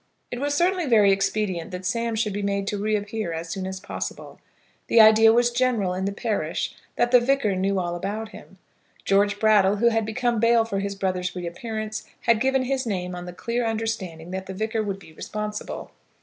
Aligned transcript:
It 0.31 0.39
was 0.39 0.55
certainly 0.55 0.87
very 0.87 1.11
expedient 1.11 1.69
that 1.69 1.85
Sam 1.85 2.15
should 2.15 2.33
be 2.33 2.41
made 2.41 2.65
to 2.69 2.81
reappear 2.81 3.33
as 3.33 3.49
soon 3.49 3.67
as 3.67 3.79
possible. 3.79 4.39
The 4.87 4.99
idea 4.99 5.31
was 5.31 5.51
general 5.51 5.93
in 5.93 6.05
the 6.05 6.11
parish 6.11 6.73
that 6.95 7.11
the 7.11 7.19
Vicar 7.19 7.55
knew 7.55 7.77
all 7.79 7.93
about 7.95 8.29
him. 8.29 8.57
George 9.05 9.37
Brattle, 9.39 9.75
who 9.75 9.89
had 9.89 10.03
become 10.07 10.39
bail 10.39 10.65
for 10.65 10.79
his 10.79 10.95
brother's 10.95 11.35
reappearance, 11.35 12.07
had 12.21 12.41
given 12.41 12.63
his 12.63 12.87
name 12.87 13.13
on 13.13 13.27
the 13.27 13.31
clear 13.31 13.63
understanding 13.63 14.31
that 14.31 14.47
the 14.47 14.55
Vicar 14.55 14.81
would 14.81 14.97
be 14.97 15.13
responsible. 15.13 15.91